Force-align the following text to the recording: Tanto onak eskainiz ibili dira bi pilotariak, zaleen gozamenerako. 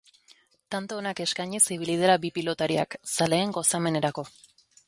Tanto 0.75 0.97
onak 1.01 1.21
eskainiz 1.25 1.61
ibili 1.77 1.99
dira 2.01 2.17
bi 2.25 2.33
pilotariak, 2.39 2.99
zaleen 3.19 3.55
gozamenerako. 3.59 4.27